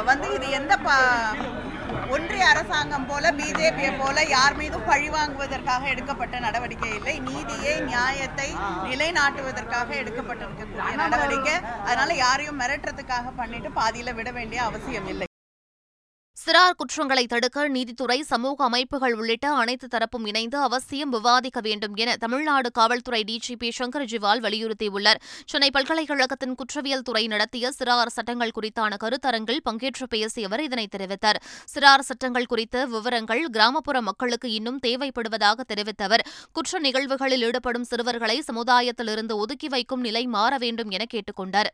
வந்து 0.10 0.28
இது 0.38 0.50
எந்த 0.60 0.74
ஒன்றிய 2.16 2.44
அரசாங்கம் 2.48 3.08
போல 3.10 3.32
பிஜேபியை 3.40 3.92
போல 4.00 4.26
யார் 4.36 4.58
மீதும் 4.62 4.86
பழி 4.90 5.10
வாங்குவதற்காக 5.16 5.88
எடுக்கப்பட்ட 5.94 6.40
நடவடிக்கை 6.46 6.92
இல்லை. 6.98 7.16
நீதியை 7.30 7.76
நியாயத்தை 7.92 8.50
நிலைநாட்டுவதற்காக 8.92 9.90
எடுக்கப்பட்டிருக்கக்கூடிய 10.02 10.96
நடவடிக்கை. 11.04 11.56
அதனால 11.86 12.14
யாரையும் 12.26 12.62
மிரட்டுறதுக்காக 12.62 13.34
பண்ணிட்டு 13.42 13.72
பாதியில 13.82 14.16
விட 14.20 14.32
வேண்டிய 14.40 14.62
அவசியம் 14.70 15.10
இல்லை. 15.14 15.29
சிறார் 16.50 16.78
குற்றங்களை 16.78 17.28
தடுக்க 17.28 17.68
நீதித்துறை 17.68 18.22
சமூக 18.22 18.64
அமைப்புகள் 18.64 19.14
உள்ளிட்ட 19.14 19.52
அனைத்து 19.52 19.88
தரப்பும் 19.88 20.26
இணைந்து 20.26 20.58
அவசியம் 20.58 21.10
விவாதிக்க 21.10 21.60
வேண்டும் 21.62 21.96
என 21.96 22.16
தமிழ்நாடு 22.16 22.72
காவல்துறை 22.72 23.24
டிஜிபி 23.28 23.70
சங்கர் 23.80 24.06
ஜிவால் 24.06 24.42
வலியுறுத்தியுள்ளார். 24.42 25.20
சென்னை 25.46 25.70
பல்கலைக்கழகத்தின் 25.72 26.56
குற்றவியல் 26.56 27.02
துறை 27.02 27.28
நடத்திய 27.28 27.72
சிறார் 27.80 28.08
சட்டங்கள் 28.08 28.52
குறித்தான 28.62 28.98
கருத்தரங்கில் 29.04 29.62
பங்கேற்று 29.70 30.08
பேசிய 30.10 30.48
அவர் 30.48 30.62
இதனை 30.62 30.88
தெரிவித்தார். 30.98 31.40
சிறார் 31.76 32.00
சட்டங்கள் 32.00 32.46
குறித்த 32.46 32.86
விவரங்கள் 32.86 33.46
கிராமப்புற 33.50 34.02
மக்களுக்கு 34.02 34.52
இன்னும் 34.52 34.80
தேவைப்படுவதாக 34.88 35.62
தெரிவித்த 35.68 36.04
அவர் 36.04 36.28
குற்ற 36.54 36.80
நிகழ்வுகளில் 36.80 37.42
ஈடுபடும் 37.42 37.84
சிறுவர்களை 37.84 38.44
சமுதாயத்திலிருந்து 38.54 39.36
ஒதுக்கி 39.36 39.68
வைக்கும் 39.68 40.00
நிலை 40.00 40.26
மாற 40.28 40.58
வேண்டும் 40.58 40.90
என 40.90 41.06
கேட்டுக் 41.06 41.36
கொண்டார் 41.36 41.72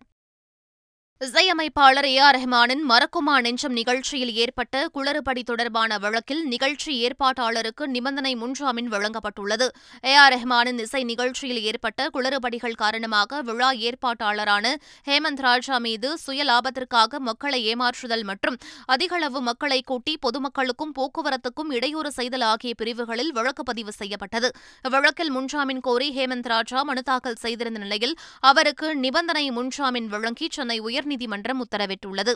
இசையமைப்பாளர் 1.24 2.06
ஏ 2.06 2.18
ஆர் 2.18 2.36
ரஹ்மானின் 2.36 2.82
மறக்குமா 2.90 3.34
நெஞ்சம் 3.42 3.72
நிகழ்ச்சியில் 3.72 4.32
ஏற்பட்ட 4.34 4.90
குளறுபடி 4.94 5.44
தொடர்பான 5.44 5.98
வழக்கில் 5.98 6.42
நிகழ்ச்சி 6.48 6.92
ஏற்பாட்டாளருக்கு 7.06 7.86
நிபந்தனை 7.86 8.36
முன்ஜாமீன் 8.36 8.90
வழங்கப்பட்டுள்ளது. 8.94 9.68
ஏ 10.06 10.14
ஆர் 10.16 10.34
ரஹ்மானின் 10.34 10.80
இசை 10.80 11.04
நிகழ்ச்சியில் 11.04 11.62
ஏற்பட்ட 11.62 12.10
குளறுபடிகள் 12.14 12.76
காரணமாக 12.76 13.42
விழா 13.42 13.70
ஏற்பாட்டாளரான 13.72 14.74
ஹேமந்த் 15.08 15.44
ராஜா 15.48 15.78
மீது 15.78 16.18
சுய 16.18 16.44
லாபத்திற்காக 16.44 17.20
மக்களை 17.20 17.76
ஏமாற்றுதல் 17.76 18.24
மற்றும் 18.24 18.58
அதிகளவு 18.86 19.42
மக்களை 19.42 19.82
கூட்டி 19.82 20.16
பொதுமக்களுக்கும் 20.28 20.94
போக்குவரத்துக்கும் 21.00 21.72
இடையூறு 21.72 22.12
செய்தல் 22.12 22.46
ஆகிய 22.52 22.74
பிரிவுகளில் 22.74 23.32
வழக்கு 23.32 23.64
பதிவு 23.64 23.92
செய்யப்பட்டது. 23.92 24.52
இவ்வழக்கில் 24.90 25.34
முன்ஜாமீன் 25.38 25.82
கோரி 25.82 26.12
ஹேமந்த் 26.20 26.52
ராஜா 26.56 26.84
மனு 26.84 27.04
தாக்கல் 27.04 27.42
செய்திருந்த 27.46 27.80
நிலையில் 27.80 28.16
அவருக்கு 28.52 28.96
நிபந்தனை 28.96 29.48
முன்ஜாமீன் 29.52 30.12
வழங்கி 30.18 30.50
சென்னை 30.52 30.80
உயர் 30.80 31.04
உயர்நீதிமன்றம் 31.06 31.62
உத்தரவிட்டுள்ளது. 31.62 32.34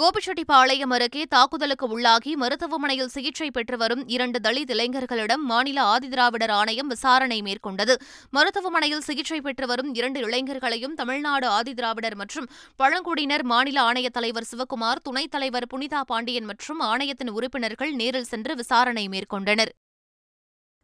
கோபிச்செட்டிப்பாளையம் 0.00 0.92
அருகே 0.92 1.24
தாக்குதலுக்கு 1.24 1.86
உள்ளாகி 1.86 2.32
மருத்துவமனையில் 2.34 3.08
சிகிச்சை 3.08 3.50
பெற்று 3.50 3.76
வரும் 3.76 4.08
இரண்டு 4.08 4.38
தலித் 4.38 4.72
இளைஞர்களிடம் 4.74 5.44
மாநில 5.50 5.82
ஆதிதிராவிடர் 5.82 6.50
ஆணையம் 6.50 6.86
விசாரணை 6.86 7.42
மேற்கொண்டது. 7.42 7.94
மருத்துவமனையில் 8.30 9.00
சிகிச்சை 9.00 9.40
பெற்று 9.40 9.66
வரும் 9.66 9.94
இரண்டு 9.94 10.20
இளைஞர்களையும் 10.28 10.94
தமிழ்நாடு 10.94 11.48
ஆதிதிராவிடர் 11.48 12.14
மற்றும் 12.14 12.48
பழங்குடியினர் 12.76 13.44
மாநில 13.44 13.80
ஆணையத் 13.92 14.16
தலைவர் 14.18 14.50
சிவக்குமார் 14.50 15.02
துணைத் 15.02 15.30
தலைவர் 15.30 15.70
புனிதா 15.74 16.00
பாண்டியன் 16.00 16.44
மற்றும் 16.44 16.80
ஆணையத்தின் 16.80 17.28
உறுப்பினர்கள் 17.28 17.94
நேரில் 17.94 18.30
சென்று 18.32 18.54
விசாரணை 18.56 19.08
மேற்கொண்டனர். 19.08 19.74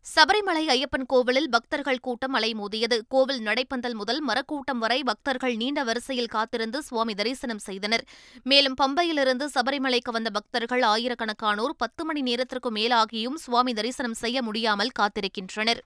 சபரிமலை 0.06 0.62
ஐயப்பன் 0.68 1.04
கோவிலில் 1.06 1.48
பக்தர்கள் 1.48 2.00
கூட்டம் 2.00 2.34
அலைமோதியது. 2.34 2.96
கோவில் 3.08 3.42
நடைப்பந்தல் 3.44 3.94
முதல் 3.94 4.22
மரக்கூட்டம் 4.28 4.78
வரை 4.78 5.02
பக்தர்கள் 5.02 5.54
நீண்ட 5.56 5.84
வரிசையில் 5.84 6.26
காத்திருந்து 6.26 6.82
சுவாமி 6.82 7.14
தரிசனம் 7.14 7.58
செய்தனர். 7.58 8.04
மேலும் 8.42 8.76
பம்பையிலிருந்து 8.80 9.46
சபரிமலைக்கு 9.54 10.12
வந்த 10.12 10.30
பக்தர்கள் 10.30 10.82
ஆயிரக்கணக்கானோர் 10.82 11.76
பத்து 11.76 12.04
மணி 12.04 12.22
நேரத்திற்கு 12.22 12.72
மேலாகியும் 12.72 13.38
சுவாமி 13.44 13.72
தரிசனம் 13.72 14.14
செய்ய 14.14 14.42
முடியாமல் 14.42 14.96
காத்திருக்கின்றனர். 14.98 15.82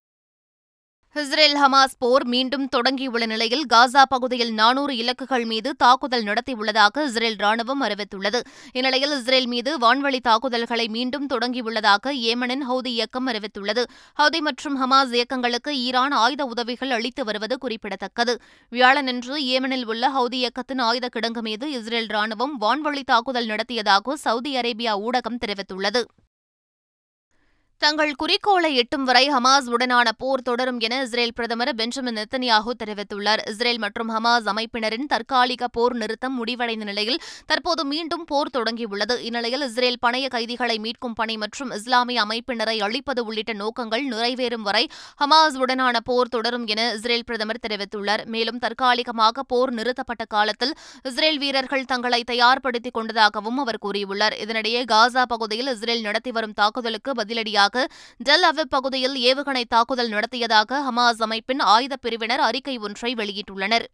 இஸ்ரேல் 1.21 1.57
ஹமாஸ் 1.63 1.93
போர் 1.99 2.25
மீண்டும் 2.25 2.65
தொடங்கியுள்ள 2.75 3.27
நிலையில் 3.33 3.63
காசா 3.73 4.03
பகுதியில் 4.13 4.51
நானூறு 4.53 4.95
இலக்குகள் 5.03 5.45
மீது 5.51 5.71
தாக்குதல் 5.83 6.25
நடத்தியுள்ளதாக 6.25 7.05
இஸ்ரேல் 7.09 7.37
ராணுவம் 7.43 7.83
அறிவித்துள்ளது. 7.87 8.41
இந்நிலையில் 8.73 9.15
இஸ்ரேல் 9.19 9.47
மீது 9.47 9.73
வான்வழி 9.79 10.21
தாக்குதல்களை 10.29 10.87
மீண்டும் 10.89 11.27
தொடங்கியுள்ளதாக 11.27 12.15
ஏமனின் 12.31 12.65
ஹவுதி 12.71 12.93
இயக்கம் 12.97 13.29
அறிவித்துள்ளது. 13.33 13.85
ஹவுதி 14.21 14.41
மற்றும் 14.41 14.79
ஹமாஸ் 14.83 15.15
இயக்கங்களுக்கு 15.19 15.75
ஈரான் 15.85 16.17
ஆயுத 16.25 16.45
உதவிகள் 16.45 16.91
அளித்து 16.91 17.25
வருவது 17.25 17.59
குறிப்பிடத்தக்கது. 17.59 18.37
வியாழனன்று 18.73 19.37
ஏமனில் 19.55 19.87
உள்ள 19.87 20.13
ஹவுதி 20.19 20.41
இயக்கத்தின் 20.43 20.85
ஆயுத 20.89 21.09
கிடங்கு 21.19 21.45
மீது 21.51 21.69
இஸ்ரேல் 21.71 22.13
ராணுவம் 22.17 22.57
வான்வழி 22.61 23.05
தாக்குதல் 23.15 23.51
நடத்தியதாக 23.55 24.17
சவுதி 24.27 24.53
அரேபியா 24.57 24.95
ஊடகம் 25.07 25.41
தெரிவித்துள்ளது. 25.45 26.03
தங்கள் 27.83 28.13
குறிக்கோளை 28.21 28.69
எட்டும் 28.81 29.07
வரை 29.09 29.23
ஹமாஸ் 29.33 29.67
உடனான 29.75 30.09
போர் 30.21 30.43
தொடரும் 30.49 30.79
என 30.87 30.99
இஸ்ரேல் 31.05 31.33
பிரதமர் 31.39 31.71
பெஞ்சமின் 31.81 32.17
நெத்தனியாகு 32.19 32.73
தெரிவித்துள்ளார். 32.83 33.41
இஸ்ரேல் 33.51 33.81
மற்றும் 33.83 34.11
ஹமாஸ் 34.15 34.47
அமைப்பினரின் 34.53 35.09
தற்காலிக 35.13 35.69
போர் 35.77 35.95
நிறுத்தம் 36.03 36.35
முடிவடைந்த 36.39 36.85
நிலையில் 36.91 37.19
தற்போது 37.51 37.85
மீண்டும் 37.91 38.25
போர் 38.31 38.51
தொடங்கியுள்ளது. 38.57 39.17
இந்நிலையில் 39.29 39.65
இஸ்ரேல் 39.67 39.99
பணைய 40.05 40.29
கைதிகளை 40.37 40.77
மீட்கும் 40.85 41.17
பணி 41.21 41.37
மற்றும் 41.43 41.73
இஸ்லாமிய 41.79 42.23
அமைப்பினரை 42.27 42.77
அழிப்பது 42.87 43.25
உள்ளிட்ட 43.25 43.55
நோக்கங்கள் 43.63 44.05
நிறைவேறும் 44.13 44.65
வரை 44.69 44.85
ஹமாஸ் 45.23 45.59
உடனான 45.65 46.03
போர் 46.09 46.33
தொடரும் 46.37 46.67
என 46.75 46.89
இஸ்ரேல் 46.99 47.27
பிரதமர் 47.31 47.63
தெரிவித்துள்ளார். 47.67 48.25
மேலும் 48.37 48.63
தற்காலிகமாக 48.65 49.47
போர் 49.55 49.75
நிறுத்தப்பட்ட 49.81 50.27
காலத்தில் 50.37 50.75
இஸ்ரேல் 51.13 51.43
வீரர்கள் 51.45 51.87
தங்களை 51.93 52.23
தயார்படுத்திக் 52.33 52.97
கொண்டதாகவும் 53.01 53.61
அவர் 53.67 53.83
கூறியுள்ளார். 53.87 54.39
இதனிடையே 54.47 54.83
காசா 54.95 55.27
பகுதியில் 55.35 55.73
இஸ்ரேல் 55.77 56.07
நடத்தி 56.09 56.35
வரும் 56.39 56.59
தாக்குதலுக்கு 56.63 57.13
பதிலடியாக 57.23 57.64
டெல் 58.17 58.45
அவிவ் 58.45 58.69
பகுதியில் 58.69 59.15
ஏவுகணை 59.15 59.63
தாக்குதல் 59.69 60.09
நடத்தியதாக 60.09 60.91
ஹமாஸ் 60.91 61.23
அமைப்பின் 61.23 61.61
ஆயுதப் 61.61 62.03
பிரிவினர் 62.03 62.41
அறிக்கை 62.41 62.79
ஒன்றை 62.79 63.15
வெளியிட்டுள்ளனர். 63.15 63.85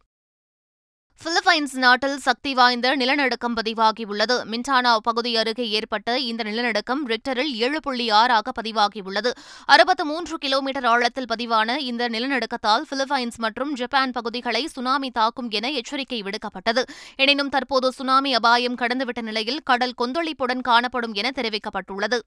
பிலிப்பைன்ஸ் 1.23 1.77
நாட்டில் 1.77 2.17
சக்தி 2.17 2.53
வாய்ந்த 2.53 2.95
நிலநடுக்கம் 2.95 3.55
பதிவாகியுள்ளது. 3.55 4.43
மின்டானா 4.43 4.97
பகுதி 4.97 5.37
அருகே 5.37 5.69
ஏற்பட்ட 5.69 6.19
இந்த 6.19 6.43
நிலநடுக்கம் 6.43 7.07
ரிக்டரில் 7.07 7.53
ஏழு 7.53 7.79
புள்ளி 7.79 8.09
ஆறாக 8.09 8.51
பதிவாகியுள்ளது. 8.61 9.31
அறுபத்து 9.65 10.05
மூன்று 10.05 10.37
கிலோமீட்டர் 10.37 10.85
ஆழத்தில் 10.85 11.25
பதிவான 11.25 11.77
இந்த 11.77 12.09
நிலநடுக்கத்தால் 12.09 12.81
பிலிப்பைன்ஸ் 12.91 13.35
மற்றும் 13.37 13.73
ஜப்பான் 13.73 14.11
பகுதிகளை 14.11 14.67
சுனாமி 14.67 15.09
தாக்கும் 15.09 15.49
என 15.49 15.69
எச்சரிக்கை 15.69 16.23
விடுக்கப்பட்டது. 16.23 16.83
எனினும் 17.15 17.49
தற்போது 17.49 17.91
சுனாமி 17.91 18.33
அபாயம் 18.33 18.77
கடந்துவிட்ட 18.77 19.21
நிலையில் 19.21 19.61
கடல் 19.63 19.93
கொந்தளிப்புடன் 19.97 20.61
காணப்படும் 20.61 21.13
என 21.13 21.31
தெரிவிக்கப்பட்டுள்ளது. 21.35 22.19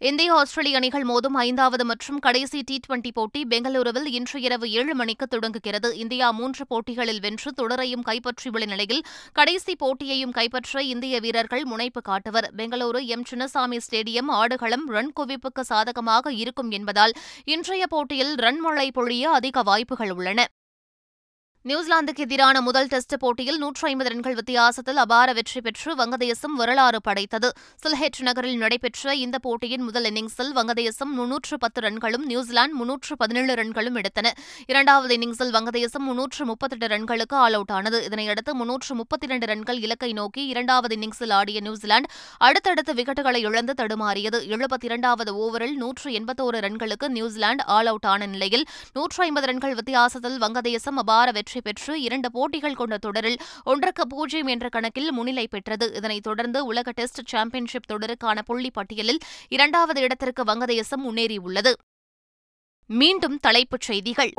இந்திய 0.00 0.34
ஆஸ்திரேலிய 0.34 0.76
அணிகள் 0.76 1.04
மோதும் 1.06 1.36
ஐந்தாவது 1.40 1.84
மற்றும் 1.84 2.18
கடைசி 2.18 2.60
டி 2.60 2.80
டுவெண்டி 2.86 3.10
போட்டி 3.12 3.40
பெங்களூருவில் 3.48 4.08
இன்று 4.08 4.40
இரவு 4.40 4.70
ஏழு 4.70 4.94
மணிக்கு 4.94 5.26
தொடங்குகிறது. 5.26 5.88
இந்தியா 5.96 6.30
மூன்று 6.30 6.66
போட்டிகளில் 6.66 7.20
வென்று 7.20 7.50
தொடரையும் 7.60 8.02
கைப்பற்றியுள்ள 8.02 8.64
நிலையில் 8.64 9.04
கடைசி 9.32 9.76
போட்டியையும் 9.84 10.30
கைப்பற்ற 10.30 10.82
இந்திய 10.82 11.20
வீரர்கள் 11.20 11.64
முனைப்பு 11.64 12.00
காட்டுவர். 12.00 12.48
பெங்களூரு 12.56 13.02
எம் 13.06 13.24
சின்னசாமி 13.30 13.80
ஸ்டேடியம் 13.86 14.32
ஆடுகளம் 14.40 14.86
ரன் 14.86 15.12
குவிப்புக்கு 15.20 15.60
சாதகமாக 15.60 16.32
இருக்கும் 16.32 16.70
என்பதால் 16.70 17.14
இன்றைய 17.44 17.86
போட்டியில் 17.86 18.34
ரன் 18.34 18.60
மழை 18.60 18.90
பொழிய 18.94 19.22
அதிக 19.22 19.62
வாய்ப்புகள் 19.62 20.10
உள்ளன. 20.10 20.46
நியூசிலாந்துக்கு 21.68 22.22
எதிரான 22.22 22.60
முதல் 22.60 22.86
டெஸ்ட் 22.86 23.14
போட்டியில் 23.18 23.58
நூற்று 23.58 23.84
ஐம்பது 23.88 24.08
ரன்கள் 24.10 24.34
வித்தியாசத்தில் 24.34 24.98
அபார 25.02 25.28
வெற்றி 25.32 25.60
பெற்று 25.60 25.90
வங்கதேசம் 26.00 26.56
வரலாறு 26.60 26.98
படைத்தது. 27.00 27.48
சில்ஹெட் 27.82 28.18
நகரில் 28.26 28.58
நடைபெற்ற 28.62 29.14
இந்த 29.14 29.36
போட்டியின் 29.38 29.84
முதல் 29.86 30.06
இன்னிங்ஸில் 30.10 30.50
வங்கதேசம் 30.58 31.12
முன்னூற்று 31.18 31.58
பத்து 31.58 31.82
ரன்களும் 31.86 32.24
நியூசிலாந்து 32.32 32.76
முன்னூற்று 32.80 33.14
பதினேழு 33.22 33.54
ரன்களும் 33.60 33.96
எடுத்தன. 34.00 34.32
இரண்டாவது 34.66 35.16
இன்னிங்ஸில் 35.16 35.54
வங்கதேசம் 35.56 36.04
முன்னூற்று 36.08 36.44
முப்பத்தெட்டு 36.50 36.90
ரன்களுக்கு 36.94 37.36
ஆல் 37.44 37.56
அவுட் 37.60 37.72
ஆனது. 37.78 38.00
இதனையடுத்து 38.08 38.54
முன்னூற்று 38.60 38.94
முப்பத்தி 39.00 39.26
இரண்டு 39.30 39.48
ரன்கள் 39.52 39.80
இலக்கை 39.86 40.12
நோக்கி 40.20 40.44
இரண்டாவது 40.46 40.96
இன்னிங்ஸில் 40.98 41.34
ஆடிய 41.38 41.60
நியூசிலாந்து 41.68 42.12
அடுத்தடுத்து 42.48 42.94
விக்கெட்டுகளை 43.00 43.42
இழந்து 43.48 43.76
தடுமாறியது. 43.82 44.40
எழுபத்தி 44.58 44.88
இரண்டாவது 44.90 45.34
ஓவரில் 45.46 45.76
நூற்று 45.84 46.10
எண்பத்தோரு 46.20 46.62
ரன்களுக்கு 46.66 47.08
நியூசிலாந்து 47.16 47.68
ஆல் 47.78 47.92
அவுட் 47.94 48.10
ஆன 48.12 48.30
நிலையில் 48.36 48.66
நூற்று 48.98 49.22
ஐம்பது 49.28 49.50
ரன்கள் 49.52 49.78
வித்தியாசத்தில் 49.80 50.38
வங்கதேசம் 50.46 51.02
அபார 51.06 51.30
வெற்றி 51.32 51.52
பெற்று 51.60 52.02
இரண்டு 52.02 52.30
போட்டிகள் 52.30 52.74
கொண்ட 52.74 52.98
தொடரில் 52.98 53.36
ஒன்றுக்கு 53.64 54.06
பூஜ்ஜியம் 54.06 54.46
என்ற 54.46 54.68
கணக்கில் 54.68 55.12
முன்னிலை 55.12 55.48
பெற்றது. 55.50 55.94
இதனைத் 55.94 56.22
தொடர்ந்து 56.22 56.64
உலக 56.64 56.90
டெஸ்ட் 56.90 57.26
சாம்பியன்ஷிப் 57.26 57.90
தொடருக்கான 57.92 58.38
புள்ளி 58.44 58.70
பட்டியலில் 58.70 59.18
இரண்டாவது 59.48 60.00
இடத்திற்கு 60.00 60.44
வங்கதேசம் 60.44 61.04
முன்னேறியுள்ளது. 61.08 61.72
மீண்டும் 62.86 63.38
தலைப்புச் 63.38 63.80
செய்திகள். 63.80 64.32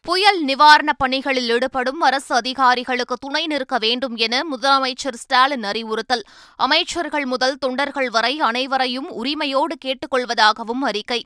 புயல் 0.00 0.44
நிவாரணப் 0.44 0.98
பணிகளில் 0.98 1.48
ஈடுபடும் 1.48 2.00
அரசு 2.00 2.34
அதிகாரிகளுக்கு 2.34 3.16
துணை 3.16 3.46
நிற்க 3.46 3.78
வேண்டும் 3.78 4.16
என 4.16 4.42
முதலமைச்சர் 4.50 5.14
ஸ்டாலின் 5.14 5.62
அறிவுறுத்தல். 5.62 6.22
அமைச்சர்கள் 6.56 7.24
முதல் 7.24 7.58
தொண்டர்கள் 7.58 8.10
வரை 8.10 8.40
அனைவரையும் 8.40 9.10
உரிமையோடு 9.10 9.76
கேட்டுக்கொள்வதாகவும் 9.84 10.82
அறிக்கை. 10.82 11.24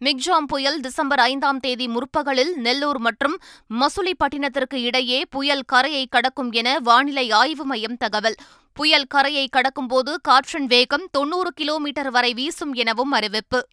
மிக்ஜாம் 0.00 0.46
புயல் 0.46 0.80
டிசம்பர் 0.80 1.18
ஐந்தாம் 1.18 1.60
தேதி 1.60 1.88
முற்பகலில் 1.88 2.54
நெல்லூர் 2.56 2.98
மற்றும் 2.98 3.38
மசுலிப்பட்டினத்திற்கு 3.80 4.74
இடையே 4.74 5.24
புயல் 5.30 5.62
கரையை 5.62 6.06
கடக்கும் 6.06 6.52
என 6.52 6.78
வானிலை 6.78 7.30
ஆய்வு 7.30 7.64
மையம் 7.64 7.96
தகவல். 7.96 8.34
புயல் 8.72 9.06
கரையை 9.06 9.48
கடக்கும்போது 9.52 10.14
காற்றின் 10.22 10.66
வேகம் 10.66 11.08
தொன்னூறு 11.10 11.52
கிலோமீட்டர் 11.52 12.10
வரை 12.10 12.34
வீசும் 12.34 12.74
எனவும் 12.74 13.12
அறிவிப்பு. 13.12 13.68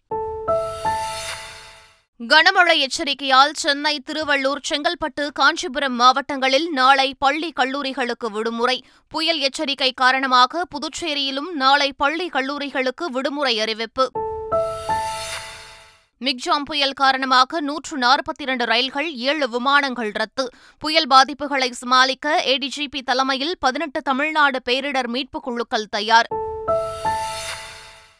கனமழை 2.20 2.78
எச்சரிக்கையால் 2.78 3.52
சென்னை 3.52 4.02
திருவள்ளூர் 4.06 4.62
செங்கல்பட்டு 4.70 5.32
காஞ்சிபுரம் 5.32 5.94
மாவட்டங்களில் 5.94 6.70
நாளை 6.70 7.14
பள்ளி 7.18 7.52
கல்லூரிகளுக்கு 7.60 8.30
விடுமுறை. 8.30 8.84
புயல் 9.08 9.38
எச்சரிக்கை 9.38 9.92
காரணமாக 9.92 10.64
புதுச்சேரியிலும் 10.66 11.52
நாளை 11.52 11.92
பள்ளி 11.96 12.28
கல்லூரிகளுக்கு 12.28 13.04
விடுமுறை 13.10 13.60
அறிவிப்பு. 13.60 14.10
மிக்ஜாம் 16.22 16.64
புயல் 16.64 16.92
காரணமாக 16.92 17.60
நூற்று 17.60 17.98
நாற்பத்தி 17.98 18.42
இரண்டு 18.42 18.64
ரயில்கள் 18.64 19.14
ஏழு 19.14 19.48
விமானங்கள் 19.48 20.10
ரத்து. 20.12 20.48
புயல் 20.78 21.06
பாதிப்புகளை 21.06 21.70
சமாளிக்க 21.70 22.42
ஏடிஜிபி 22.46 23.02
தலைமையில் 23.04 23.56
பதினெட்டு 23.58 24.02
தமிழ்நாடு 24.02 24.60
பேரிடர் 24.70 25.06
மீட்புக் 25.06 25.42
குழுக்கள் 25.42 25.86
தயார். 25.86 26.26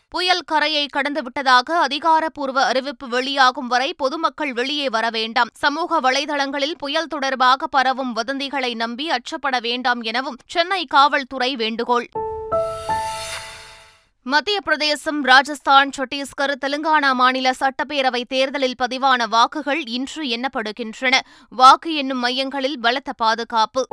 புயல் 0.09 0.43
கரையை 0.47 0.89
கடந்துவிட்டதாக 0.93 1.71
அதிகாரப்பூர்வ 1.71 2.65
அறிவிப்பு 2.65 3.09
வெளியாகும் 3.09 3.67
வரை 3.67 3.95
பொதுமக்கள் 3.95 4.53
வெளியே 4.53 4.89
வர 4.89 5.11
வேண்டாம். 5.11 5.49
சமூக 5.55 6.01
வலைதளங்களில் 6.01 6.79
புயல் 6.79 7.07
தொடர்பாக 7.07 7.67
பரவும் 7.67 8.17
வதந்திகளை 8.17 8.75
நம்பி 8.75 9.11
அச்சப்பட 9.11 9.61
வேண்டாம் 9.61 10.03
எனவும் 10.03 10.37
சென்னை 10.47 10.85
காவல்துறை 10.85 11.57
வேண்டுகோள். 11.57 12.09
மத்திய 14.25 14.61
பிரதேசம் 14.61 15.23
ராஜஸ்தான் 15.23 15.91
சத்தீஸ்கர் 15.97 16.53
தெலுங்கானா 16.67 17.13
மாநில 17.13 17.51
சட்டப்பேரவை 17.61 18.25
தேர்தலில் 18.29 18.75
பதிவான 18.83 19.29
வாக்குகள் 19.29 19.85
இன்று 19.87 20.25
எண்ணப்படுகின்றன. 20.25 21.19
வாக்கு 21.49 21.95
எண்ணும் 21.95 22.19
மையங்களில் 22.19 22.81
பலத்த 22.81 23.13
பாதுகாப்பு. 23.13 23.87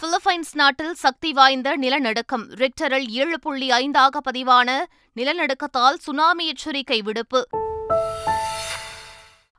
பிலிப்பைன்ஸ் 0.00 0.52
நாட்டில் 0.52 0.94
சக்தி 0.94 1.32
வாய்ந்த 1.32 1.76
நிலநடுக்கம். 1.76 2.50
ரிக்டரில் 2.50 3.08
ஏழு 3.08 3.38
புள்ளி 3.40 3.68
ஐந்தாக 3.70 4.16
பதிவான 4.30 4.84
நிலநடுக்கத்தால் 5.16 5.98
சுனாமி 5.98 6.46
எச்சரிக்கை 6.46 7.02
விடுப்பு. 7.02 7.48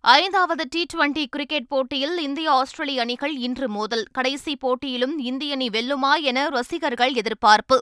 ஐந்தாவது 0.02 0.68
டி 0.70 0.86
டுவெண்டி 0.94 1.26
கிரிக்கெட் 1.30 1.68
போட்டியில் 1.68 2.18
இந்திய 2.18 2.52
ஆஸ்திரேலிய 2.52 3.02
அணிகள் 3.02 3.36
இன்று 3.36 3.70
மோதல். 3.70 4.06
கடைசி 4.12 4.56
போட்டியிலும் 4.56 5.18
இந்திய 5.18 5.54
அணி 5.54 5.68
வெல்லுமா 5.68 6.22
என 6.22 6.48
ரசிகர்கள் 6.48 7.14
எதிர்பார்ப்பு. 7.14 7.82